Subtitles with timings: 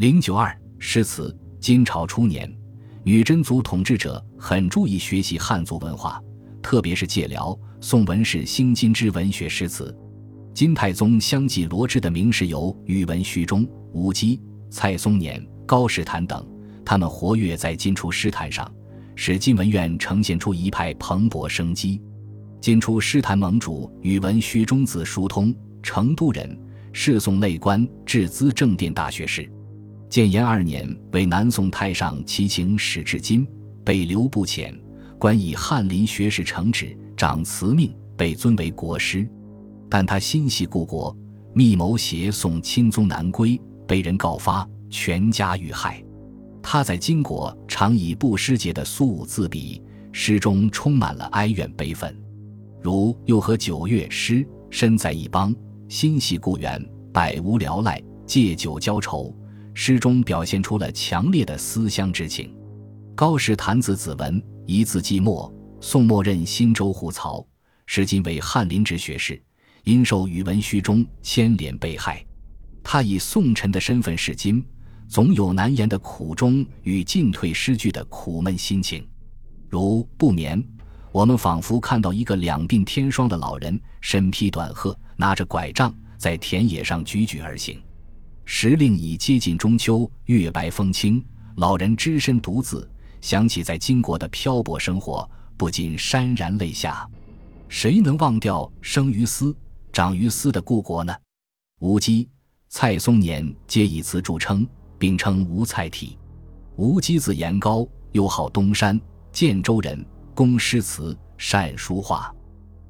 [0.00, 1.38] 零九二诗词。
[1.60, 2.50] 金朝初年，
[3.04, 6.18] 女真族统治者很注意学习汉族文化，
[6.62, 9.94] 特别是借辽、宋文士兴金之文学诗词。
[10.54, 14.40] 金太宗相继罗织的名士有宇文虚中、吴基、
[14.70, 16.48] 蔡松年、高士坦等，
[16.82, 18.72] 他们活跃在金初诗坛上，
[19.14, 22.00] 使金文院呈现出一派蓬勃生机。
[22.58, 26.58] 金初诗坛盟主宇文虚中字叔通，成都人，
[26.90, 29.46] 是宋内官，至资正殿大学士。
[30.10, 33.46] 建炎二年，为南宋太上祈请使至今，
[33.84, 34.74] 被留不遣，
[35.20, 39.24] 官以翰林学士承旨，掌辞命，被尊为国师。
[39.88, 41.16] 但他心系故国，
[41.54, 43.56] 密谋携宋钦宗南归，
[43.86, 46.02] 被人告发，全家遇害。
[46.60, 52.12] 他在金国常以不失节的苏武自比，诗中充满了哀怨悲愤，
[52.82, 55.54] 如“又和九月诗，身在异邦，
[55.88, 59.32] 心系故园，百无聊赖，借酒浇愁。”
[59.74, 62.54] 诗中表现出了强烈的思乡之情。
[63.14, 67.46] 高士坦子子文，一字季默，宋末任新州护曹，
[67.86, 69.40] 时今为翰林职学士，
[69.84, 72.24] 因受宇文虚中牵连被害。
[72.82, 74.64] 他以宋臣的身份视今，
[75.06, 79.06] 总有难言的苦衷与进退失据的苦闷心情。
[79.68, 80.62] 如不眠，
[81.12, 87.80] 我们仿佛看到一个两鬓天霜的老人，身披短褐，拿着拐杖，在田野上踽踽而行。
[88.52, 97.08] 时令已接近中秋，月白风清，老人只身独自，想起在金国的漂泊生活，不禁潸然泪下。
[97.68, 99.56] 谁能忘掉生于斯、
[99.92, 101.14] 长于斯的故国呢？
[101.78, 102.28] 吴基、
[102.68, 104.66] 蔡松年皆以此著称，
[104.98, 106.18] 并称吴蔡体。
[106.74, 112.34] 吴基字延高，又号东山，建州人，工诗词，善书画，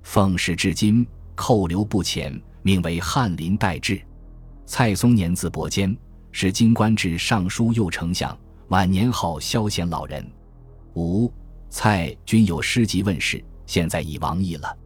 [0.02, 4.00] 奉仕至今，扣留不遣，命为翰林待制。
[4.72, 5.94] 蔡松年字伯坚，
[6.30, 10.24] 是金官至尚书右丞相，晚年号萧贤老人。
[10.94, 11.28] 吴、
[11.68, 14.78] 蔡均有诗集问世，现在已亡佚了。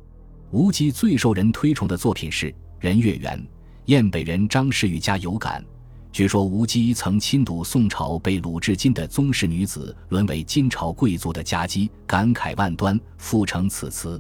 [0.53, 2.51] 吴基最受人推崇的作品是
[2.81, 3.39] 《人月圆》。
[3.85, 5.63] 燕北人张氏玉家有感，
[6.11, 14.19] 据说吴基曾亲睹宋朝被掳至今的宗室女子沦为金朝贵族的家姬，感慨万端，赋成此词。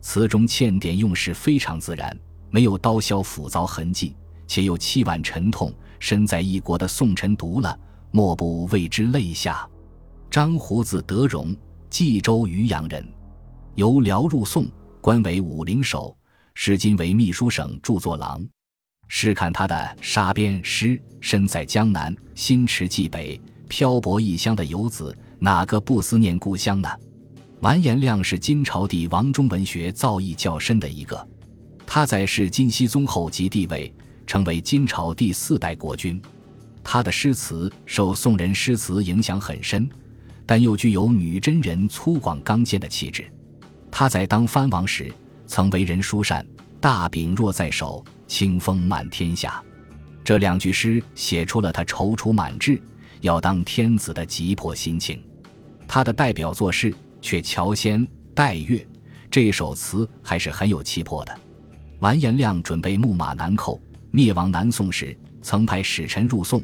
[0.00, 4.16] 词中欠点用事非常自然，没有刀削斧凿痕迹。
[4.46, 7.78] 且又凄婉沉痛，身在异国的宋臣读了，
[8.10, 9.68] 莫不为之泪下。
[10.30, 11.54] 张胡子德荣，
[11.88, 13.06] 冀州渔阳人，
[13.74, 14.66] 由辽入宋，
[15.00, 16.16] 官为武陵守，
[16.54, 18.44] 时今为秘书省著作郎。
[19.06, 20.88] 试看他的《沙边诗》，
[21.20, 26.88] 身在江南，心驰冀北，漂泊异乡的游子，哪个不思念故乡呢？
[27.60, 31.28] 完颜亮是金朝帝王中文学造诣较深的一个，
[31.86, 33.94] 他在世金熙宗后即帝位。
[34.26, 36.20] 成为金朝第四代国君，
[36.82, 39.88] 他的诗词受宋人诗词影响很深，
[40.46, 43.24] 但又具有女真人粗犷刚健的气质。
[43.90, 45.12] 他在当藩王时，
[45.46, 46.44] 曾为人疏善，
[46.80, 49.62] 大柄若在手，清风满天下。
[50.24, 52.80] 这两句诗写出了他踌躇满志，
[53.20, 55.22] 要当天子的急迫心情。
[55.86, 58.00] 他的代表作是《鹊桥仙·
[58.34, 58.78] 待月》，
[59.30, 61.40] 这首词还是很有气魄的。
[62.00, 63.80] 完颜亮准备木马南寇。
[64.14, 66.62] 灭亡南宋时，曾派使臣入宋，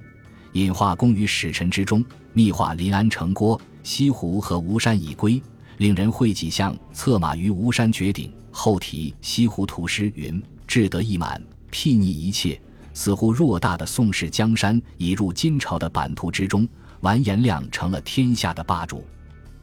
[0.52, 5.42] 引化公于使臣之中，密话临安城郭、西湖和吴山已归，
[5.78, 8.32] 令人绘几像，策马于吴山绝顶。
[8.52, 12.56] 后题西湖图诗云：“志得意满，睥睨一切，
[12.94, 16.68] 似乎偌大的宋氏江山已入金朝的版图之中，
[17.00, 18.98] 完颜亮成了天下的霸主。”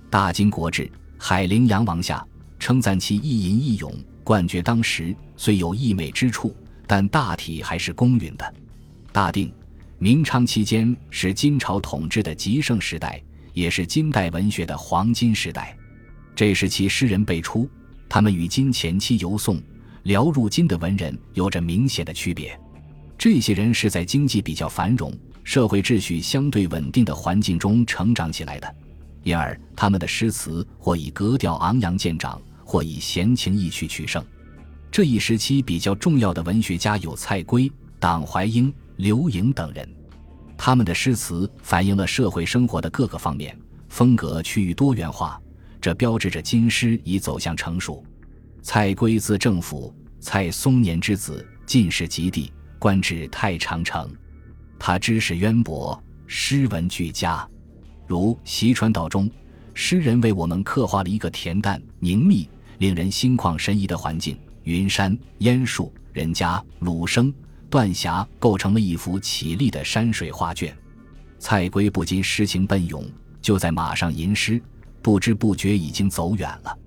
[0.09, 0.83] 《大金国志·
[1.17, 2.17] 海陵阳王下》
[2.59, 3.89] 称赞其一吟一咏，
[4.25, 6.53] 冠绝当时，虽有溢美之处。
[6.87, 8.53] 但大体还是公允的。
[9.11, 9.53] 大定、
[9.99, 13.21] 明昌期间是金朝统治的极盛时代，
[13.53, 15.77] 也是金代文学的黄金时代。
[16.35, 17.69] 这时期诗人辈出，
[18.07, 19.61] 他们与金前期由宋、
[20.03, 22.57] 辽入金的文人有着明显的区别。
[23.17, 25.11] 这些人是在经济比较繁荣、
[25.43, 28.75] 社会秩序相对稳定的环境中成长起来的，
[29.23, 34.23] 因而他们的诗词或以格调昂扬见长，或以闲情逸趣取胜。
[34.91, 39.87] 这一时期比较重要的文学家有蔡圭、党怀英、刘盈等人，
[40.57, 43.55] 他们的诗词反映了社会生活的各个方面，
[43.89, 45.39] 风格趋于多元化，
[45.79, 48.03] 这标志着金诗已走向成熟。
[48.63, 54.09] 蔡圭字正甫，蔡松年之子，进士及第，官至太常丞。
[54.79, 57.47] 他知识渊博，诗文俱佳，
[58.07, 59.29] 如《习传道》中，
[59.73, 62.47] 诗人为我们刻画了一个恬淡、宁谧、
[62.79, 64.37] 令人心旷神怡的环境。
[64.67, 67.33] 云山、烟树、人家、鲁声、
[67.69, 70.77] 断霞，构成了一幅绮丽的山水画卷。
[71.39, 73.09] 蔡圭不禁诗情奔涌，
[73.41, 74.61] 就在马上吟诗，
[75.01, 76.77] 不知不觉已经走远了。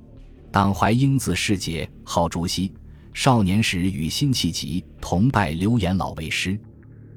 [0.53, 2.71] 党怀英字世杰，号竹溪。
[3.15, 6.61] 少年时与辛弃疾同拜刘演老为师。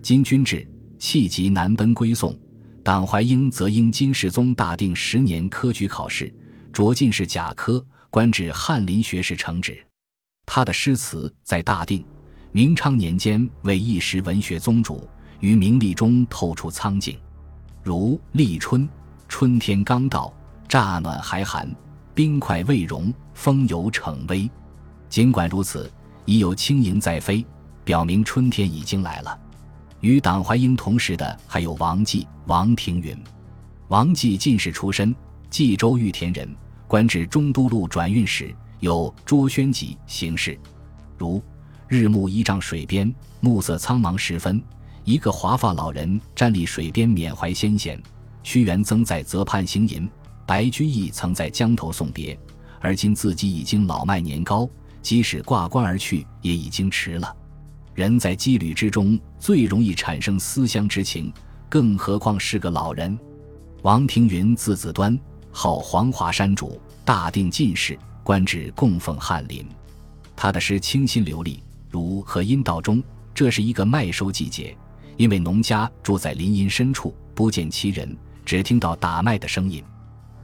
[0.01, 0.65] 金军至，
[0.97, 2.33] 弃疾南奔归宋。
[2.81, 6.33] 党怀英则因金世宗大定十年科举考试，
[6.71, 9.85] 着进士甲科，官至翰林学士承旨。
[10.45, 12.03] 他的诗词在大定、
[12.51, 15.07] 明昌年间为一时文学宗主，
[15.39, 17.17] 于名利中透出苍劲，
[17.81, 18.87] 如立春，
[19.27, 20.33] 春天刚到，
[20.67, 21.69] 乍暖还寒，
[22.13, 24.49] 冰块未融，风有逞微。
[25.09, 25.91] 尽管如此，
[26.25, 27.45] 已有轻盈在飞，
[27.83, 29.39] 表明春天已经来了。
[30.01, 33.17] 与党怀英同时的还有王继、王庭云。
[33.87, 35.15] 王继进士出身，
[35.49, 36.49] 冀州玉田人，
[36.87, 40.59] 官至中都路转运使，有卓宣己行事。
[41.17, 41.41] 如
[41.87, 44.61] 日暮依仗水边，暮色苍茫时分，
[45.05, 47.97] 一个华发老人站立水边缅怀先贤。
[48.43, 50.09] 屈原曾在泽畔行吟，
[50.45, 52.37] 白居易曾在江头送别，
[52.81, 54.69] 而今自己已经老迈年高。
[55.01, 57.33] 即使挂冠而去，也已经迟了。
[57.93, 61.31] 人在羁旅之中，最容易产生思乡之情，
[61.69, 63.17] 更何况是个老人。
[63.83, 65.17] 王庭云字子端，
[65.51, 69.67] 号黄华山主，大定进士，官至供奉翰林。
[70.35, 72.97] 他的诗清新流利，如《和阴道中》。
[73.35, 74.77] 这是一个麦收季节，
[75.17, 78.15] 因为农家住在林荫深处，不见其人，
[78.45, 79.83] 只听到打麦的声音。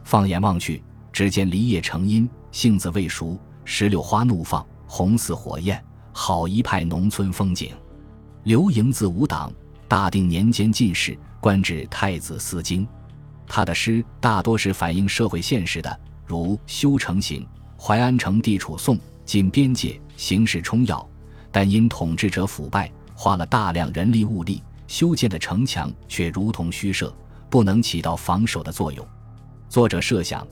[0.04, 0.82] 放眼望去，
[1.14, 3.40] 只见梨叶成荫，杏子未熟。
[3.64, 7.72] 石榴花怒放，红似火焰，好一派农村风景。
[8.44, 9.54] 刘盈字武党，
[9.88, 12.88] 大定年间进士，官至太子司经。
[13.48, 17.44] 他的诗大多是反映社会现实的，如《修城行》：
[17.82, 21.08] 淮安城地处宋晋边界，形势冲要，
[21.50, 27.16] 但因统治者腐败，花了大量人力物力修建的城墙却如同虚设，
[27.50, 29.08] 不能起到防守的作用。
[29.70, 30.46] 作者设想，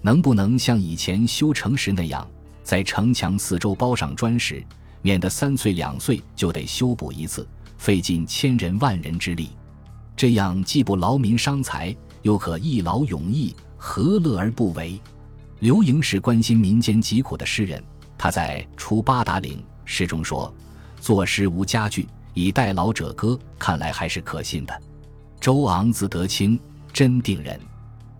[0.00, 2.28] 能不能像以前修城时那样？
[2.64, 4.64] 在城墙四周包上砖石，
[5.02, 7.46] 免得三岁两岁就得修补一次，
[7.78, 9.50] 费尽千人万人之力。
[10.16, 15.00] 这样既不劳民伤财，又可一劳永逸，何乐而不为？
[15.62, 17.80] 刘盈是关心民间疾苦的诗人，
[18.18, 20.52] 他在《出八达岭》诗中说
[21.00, 24.82] ：“作诗无佳句，以待老者歌。”看来还是可信的。
[25.40, 26.58] 周昂字德清，
[26.92, 27.60] 真定人，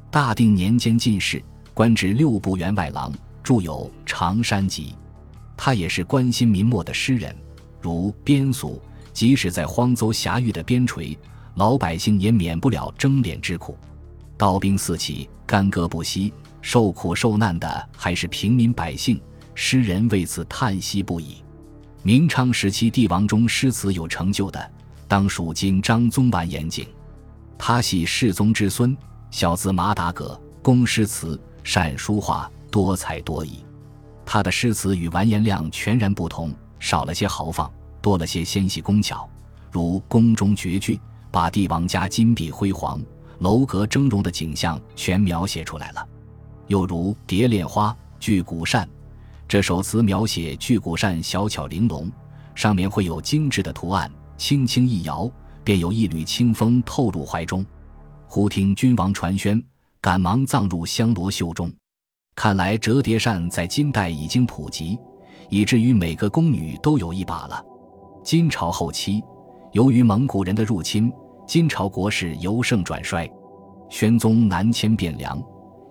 [0.09, 1.43] 大定年间进士，
[1.75, 3.13] 官至六部员外郎。
[3.43, 4.91] 著有《长山集》，
[5.57, 7.37] 他也是关心民末的诗人。
[7.81, 8.81] 如边俗，
[9.13, 11.19] 即使在荒州狭域的边陲，
[11.57, 13.77] 老百姓也免不了争敛之苦。
[14.37, 16.33] 刀兵四起，干戈不息，
[16.63, 19.21] 受苦受难的还是平民百姓。
[19.55, 21.45] 诗人为此叹息不已。
[22.03, 24.73] 明昌时期帝王中诗词有成就的，
[25.07, 26.89] 当属今张宗完严景。
[27.59, 28.97] 他系世宗之孙，
[29.31, 32.51] 小字马达葛，工诗词，善书画。
[32.71, 33.63] 多才多艺，
[34.25, 36.51] 他的诗词与完颜亮全然不同，
[36.81, 37.71] 少了些豪放，
[38.01, 39.29] 多了些纤细工巧。
[39.71, 40.99] 如宫中绝句，
[41.31, 42.99] 把帝王家金碧辉煌、
[43.41, 46.09] 楼阁峥嵘的景象全描写出来了。
[46.73, 48.87] 又如《蝶恋花·巨骨扇》，
[49.47, 52.11] 这首词描写巨骨扇小巧玲珑，
[52.55, 55.31] 上面会有精致的图案，轻轻一摇，
[55.63, 57.63] 便有一缕清风透入怀中。
[58.27, 59.63] 忽听君王传宣，
[60.01, 61.71] 赶忙葬入香罗袖中。
[62.35, 64.99] 看来折叠扇在金代已经普及，
[65.51, 67.63] 以至于每个宫女都有一把了。
[68.25, 69.23] 金朝后期，
[69.73, 71.13] 由于蒙古人的入侵，
[71.47, 73.31] 金朝国势由盛转衰。
[73.91, 75.39] 宣宗南迁汴梁，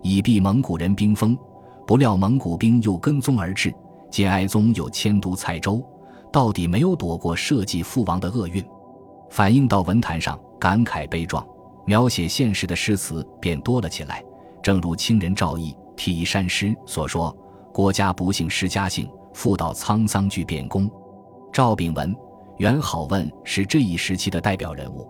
[0.02, 1.38] 以避蒙古人兵锋，
[1.86, 3.74] 不料蒙古兵又跟踪而至。
[4.10, 5.82] 金哀宗又迁都蔡州，
[6.32, 8.64] 到底没有躲过社稷覆亡的厄运。
[9.30, 11.46] 反映到文坛上，感慨悲壮，
[11.86, 14.24] 描写现实的诗词便多了起来。
[14.62, 15.76] 正如清人赵翼。
[16.04, 17.36] 《替山诗》所说
[17.72, 20.90] ：“国家不幸失家幸，妇道沧桑俱变宫。”
[21.54, 22.16] 赵秉文、
[22.58, 25.08] 元好问是这一时期的代表人物。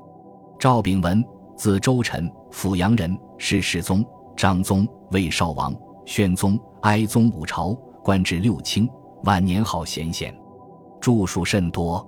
[0.60, 1.24] 赵秉文，
[1.56, 4.06] 字周臣，阜阳人，是世宗、
[4.42, 5.72] 张宗、魏少王、
[6.04, 8.90] 宣宗、哀宗五朝，官至六卿。
[9.26, 10.36] 晚年好贤贤，
[11.00, 12.04] 著述甚多。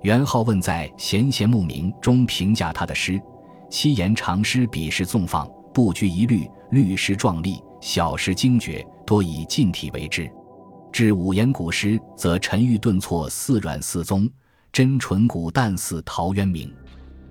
[0.00, 3.20] 元好问在《贤贤墓铭》中评价他的诗
[3.68, 10.24] ：“七言长诗，笔势纵放，不拘一律，律诗壮丽。”小诗精绝，多以近体为之；
[10.90, 14.26] 至五言古诗，则沉郁顿挫，似阮似宗，
[14.72, 16.72] 真淳古淡似陶渊明。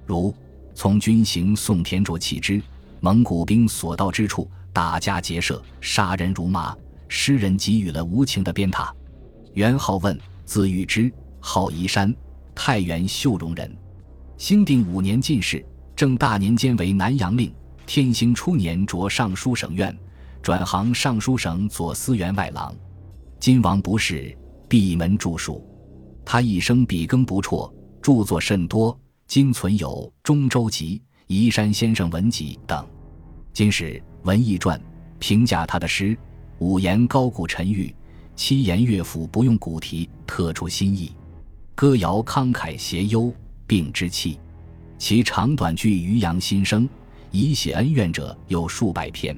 [0.06, 0.32] 如
[0.76, 2.62] “从军行，送田卓弃之。
[3.06, 6.76] 蒙古兵所到之处，打家劫舍，杀人如麻。”
[7.08, 8.92] 诗人给予了无情的鞭挞。
[9.54, 12.12] 元好问，字玉之，号宜山，
[12.56, 13.72] 太原秀容人，
[14.38, 15.64] 兴定五年进士，
[15.96, 17.54] 正大年间为南阳令，
[17.86, 19.96] 天兴初年着尚书省院，
[20.42, 22.76] 转行尚书省左司员外郎。
[23.40, 24.36] 金王不仕，
[24.68, 25.64] 闭门著述。
[26.26, 27.72] 他一生笔耕不辍，
[28.02, 29.90] 著作甚多，今存有
[30.24, 30.98] 《中州集》
[31.28, 32.84] 《宜山先生文集》等。
[33.56, 34.78] 今史文艺传
[35.18, 36.18] 评价他的诗：
[36.60, 37.96] 五言高古沉郁，
[38.36, 41.16] 七言乐府不用古题，特出新意。
[41.74, 43.34] 歌谣慷慨谐幽，
[43.66, 44.38] 并之气。
[44.98, 46.86] 其长短句渔阳心声，
[47.32, 49.34] 以写恩怨者有数百篇。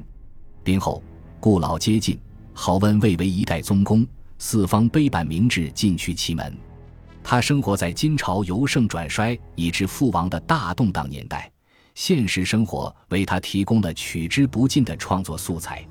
[0.63, 1.03] 兵后
[1.39, 2.19] 故老接近，
[2.53, 4.03] 好问蔚为一代宗公，
[4.39, 6.57] 四方碑版名志尽趋其门。
[7.23, 11.51] 他生活在金朝由盛转衰以致覆亡的大动荡年代，
[11.97, 15.83] 现实生活为他提供了取之不尽的创作素材。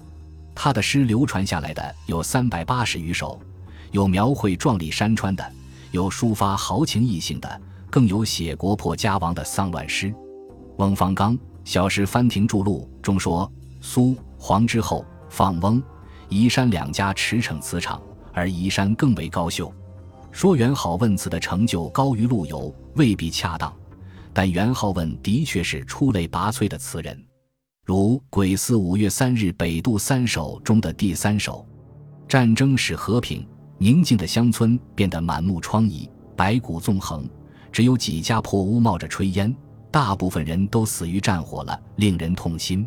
[0.54, 3.40] 他的诗流传下来的有三百八十余首，
[3.90, 5.44] 有描绘壮丽山川的，
[5.90, 7.60] 有抒发豪情逸兴的。
[7.90, 10.14] 更有写国破家亡的丧乱诗。
[10.76, 13.50] 翁方刚《小时翻亭著录》中说
[13.82, 15.82] ：“苏黄之后，放翁、
[16.28, 18.00] 宜山两家驰骋此场，
[18.32, 19.74] 而宜山更为高秀。”
[20.30, 23.74] 说元好问词的成就高于陆游未必恰当，
[24.38, 27.18] 但元好问的确是出类拔萃的词人。
[27.86, 31.66] 如《鬼寺五月三日北渡三首》中的第三首
[32.28, 37.26] ：“战争使和平宁静的乡村变得满目疮痍，白骨纵横。”
[37.72, 39.56] 只有几家破屋冒着炊烟，
[39.90, 42.86] 大部分人都死于战火了，令人痛心。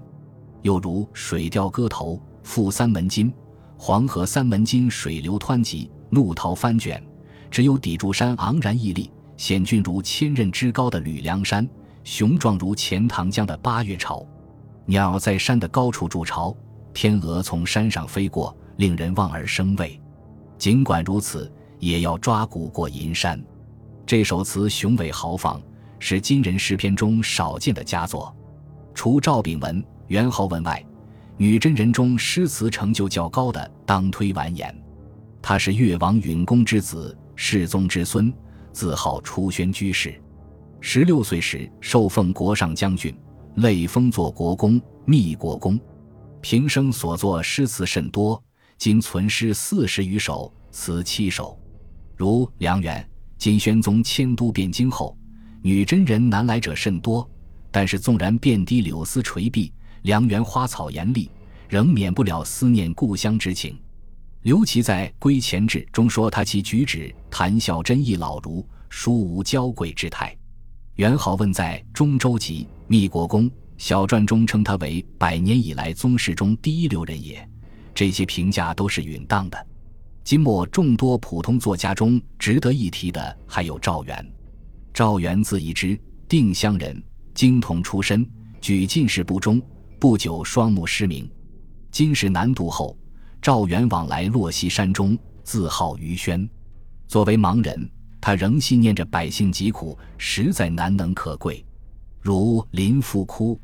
[0.62, 2.14] 又如《水调歌头·
[2.44, 3.32] 赋三门津》：
[3.76, 7.04] 黄河三门津水流湍急，怒涛翻卷，
[7.50, 11.66] 只有砥柱山昂然屹立，险峻如千仞之高的吕梁山，
[12.04, 14.28] 雄壮如钱塘江的八月潮。
[14.86, 16.54] 鸟在山的高处筑巢，
[16.94, 19.98] 天鹅从山上飞过，令人望而生畏。
[20.58, 23.42] 尽管如此，也要抓骨过银山。
[24.06, 25.62] 这首词雄伟豪放，
[26.00, 28.36] 是金人诗篇中少见的佳作。
[28.94, 30.86] 除赵秉文、元好问外，
[31.38, 34.78] 女真人中诗词成就较高的当推完颜。
[35.42, 38.34] 他是越王允恭之子，世宗之孙，
[38.72, 40.20] 自号出宣居士。
[40.82, 43.16] 十六岁时受封国上将军，
[43.56, 45.80] 累封作国公、密国公。
[46.42, 48.42] 平生所作诗词甚多，
[48.78, 51.60] 今存诗四十余首，词七首，
[52.16, 53.02] 如《梁园》。
[53.38, 55.18] 金宣宗迁都汴京后，
[55.62, 57.30] 女真人南来者甚多，
[57.72, 61.30] 但是纵然遍地柳丝垂碧，良园花草艳丽，
[61.70, 63.78] 仍免不了思念故乡之情。
[64.44, 70.34] 刘琦在《归前志》中说：“他其举止谈笑真意老儒，殊无娇贵之态。”
[70.96, 77.46] 元好问在《中州集·密国公小传》中称他为百年以来宗室中第一流人也，
[77.94, 79.68] 这些评价都是允当的。
[80.24, 84.26] 金末众多普通作家中，值得一提的还有赵元。
[84.94, 87.04] 赵元字一之，定襄人，
[87.34, 88.26] 经童出身，
[88.62, 89.62] 举进士不中，
[90.00, 91.30] 不久双目失明。
[91.92, 92.98] 金史难读后，
[93.42, 96.48] 赵元往来洛溪山中，自号于轩。
[97.08, 101.66] 作为盲人，他仍心念着百姓疾苦，实在难能可贵。
[102.20, 103.60] 如林妇哭，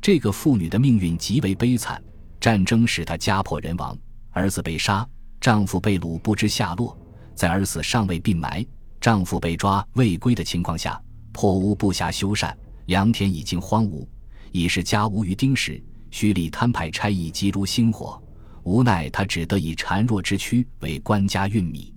[0.00, 2.02] 这个妇女的命运极为悲惨，
[2.40, 3.98] 战争使她家破人亡，
[4.30, 5.06] 儿子被杀。
[5.40, 6.96] 丈夫被掳不知下落，
[7.34, 8.64] 在儿子尚未病埋、
[9.00, 11.00] 丈夫被抓未归的情况下，
[11.32, 12.52] 破屋不暇修缮，
[12.86, 14.06] 良田已经荒芜，
[14.50, 18.20] 已是家无余丁时，胥吏摊派差役急如星火，
[18.68, 21.94] 无奈他只得以孱弱之躯为官家运米。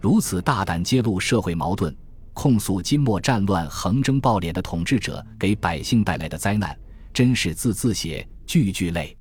[0.00, 1.94] 如此大胆揭露社会矛盾，
[2.32, 6.76] 控诉金末战乱横征暴敛的统治者给百姓带来的灾难，
[7.12, 9.15] 真是字字血，句句泪。